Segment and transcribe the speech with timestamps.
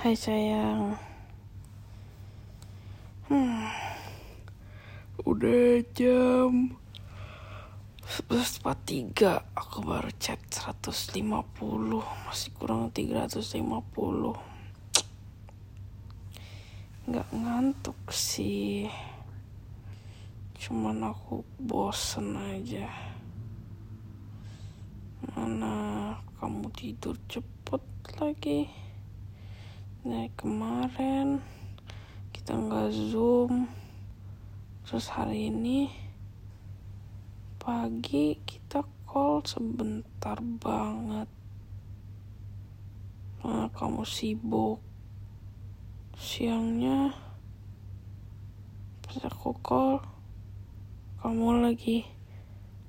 [0.00, 0.96] Hai sayang.
[3.28, 3.68] Hmm.
[5.28, 6.72] Udah jam
[8.08, 9.12] 11.43
[9.52, 11.20] Aku baru chat 150
[12.00, 13.60] Masih kurang 350
[17.12, 18.88] Gak ngantuk sih.
[20.56, 22.88] Cuman aku bosen aja.
[25.36, 27.84] Mana kamu tidur cepet
[28.16, 28.88] lagi
[30.00, 31.40] Dari kemarin
[32.32, 33.68] Kita nggak zoom
[34.84, 36.10] Terus hari ini
[37.60, 41.28] pagi kita call sebentar banget.
[43.44, 44.80] Nah, kamu sibuk.
[46.16, 47.12] Siangnya
[49.04, 50.00] pas aku call
[51.20, 52.08] kamu lagi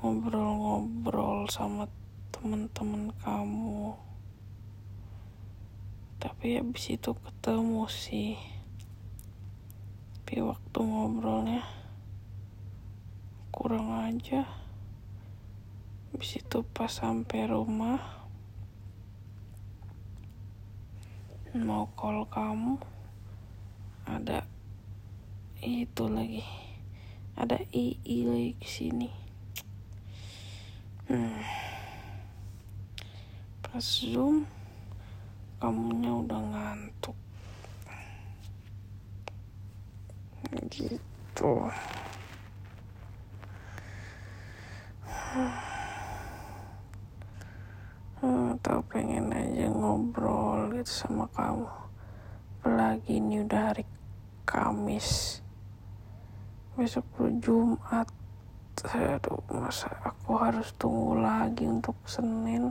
[0.00, 1.84] ngobrol-ngobrol sama
[2.32, 3.92] temen-temen kamu.
[6.24, 8.40] Tapi habis itu ketemu sih.
[10.24, 11.84] Tapi waktu ngobrolnya
[13.52, 14.48] kurang aja
[16.10, 18.02] habis itu pas sampai rumah
[21.54, 22.82] mau call kamu
[24.10, 24.42] ada
[25.62, 26.42] itu lagi
[27.38, 29.10] ada ii lagi ke sini
[31.06, 31.46] hmm.
[33.62, 34.50] pas zoom
[35.64, 37.16] kamunya udah ngantuk.
[40.68, 41.52] Gitu.
[48.20, 51.64] Hmm, atau pengen aja ngobrol gitu sama kamu.
[52.60, 53.88] Apalagi ini udah hari
[54.44, 55.40] Kamis.
[56.76, 58.12] Besok tuh Jumat.
[58.84, 62.68] Aduh masa aku harus tunggu lagi untuk Senin?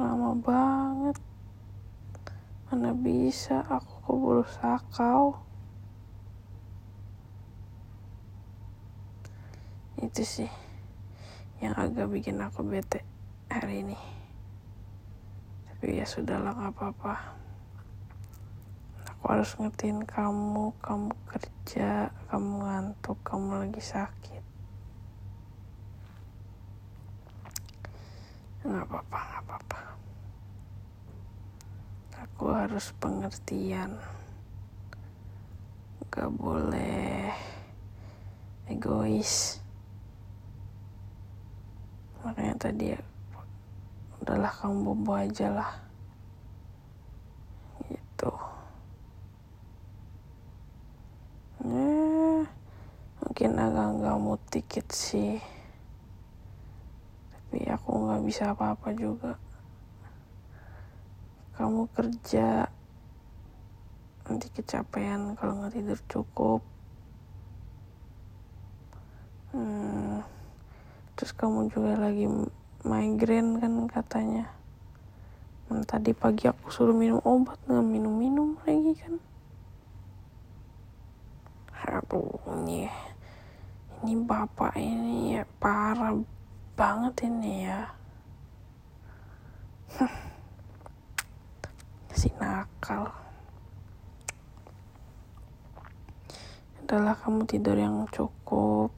[0.00, 1.33] Lama banget
[2.74, 5.38] mana bisa aku keburu sakau?
[10.02, 10.50] Itu sih
[11.62, 13.06] yang agak bikin aku bete
[13.46, 13.94] hari ini.
[15.70, 17.38] Tapi ya sudahlah gak apa-apa.
[19.06, 24.42] Aku harus ngertiin kamu kamu kerja kamu ngantuk kamu lagi sakit.
[28.66, 29.63] Nggak apa-apa nggak apa-apa
[32.54, 33.98] harus pengertian.
[36.14, 37.34] Gak boleh
[38.70, 39.58] egois.
[42.24, 43.00] Makanya tadi ya
[44.22, 45.70] udahlah kamu bobo aja lah.
[47.90, 48.32] Gitu.
[51.68, 51.90] Ya
[53.20, 55.42] mungkin agak nggak mood dikit sih.
[57.34, 59.36] Tapi aku nggak bisa apa-apa juga
[61.54, 62.66] kamu kerja
[64.24, 66.60] nanti kecapean kalau nggak tidur cukup.
[69.54, 70.26] Hmm,
[71.14, 72.26] terus kamu juga lagi
[72.82, 74.50] migrain kan katanya.
[75.70, 79.14] Dan tadi pagi aku suruh minum obat nggak minum-minum lagi kan.
[81.84, 82.90] Aduh ini
[84.04, 86.12] ini bapak ini ya parah
[86.76, 87.88] banget ini ya
[92.44, 93.08] nakal.
[96.84, 98.92] Adalah kamu tidur yang cukup.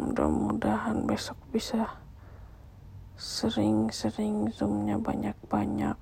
[0.00, 2.00] Mudah-mudahan besok bisa
[3.16, 5.96] sering-sering zoomnya banyak-banyak.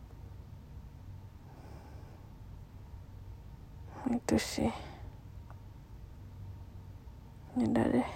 [4.14, 4.70] Itu sih.
[7.58, 8.10] Ini deh.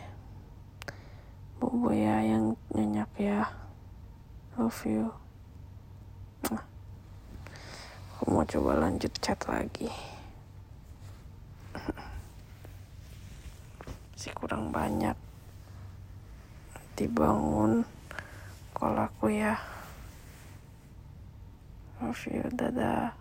[1.58, 3.50] Bobo ya yang nyenyak ya.
[4.54, 5.10] Love you
[8.18, 9.86] aku mau coba lanjut chat lagi.
[14.10, 15.14] Masih kurang banyak.
[16.74, 17.86] Nanti bangun.
[18.74, 19.54] Kalau aku ya.
[22.02, 23.14] Love you dadah